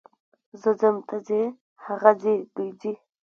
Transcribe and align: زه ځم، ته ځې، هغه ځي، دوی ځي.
زه 0.61 0.69
ځم، 0.79 0.95
ته 1.07 1.15
ځې، 1.27 1.41
هغه 1.85 2.11
ځي، 2.21 2.35
دوی 2.55 2.69
ځي. 2.81 2.93